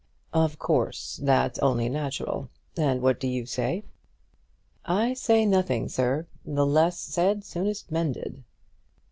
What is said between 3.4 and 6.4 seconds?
say?" "I say nothing, sir.